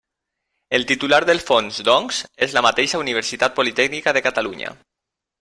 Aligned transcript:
El 0.77 0.85
titular 0.91 1.19
del 1.29 1.41
fons, 1.49 1.77
doncs, 1.89 2.21
és 2.47 2.57
la 2.57 2.65
mateixa 2.69 3.03
Universitat 3.03 3.57
Politècnica 3.61 4.17
de 4.19 4.25
Catalunya. 4.31 4.75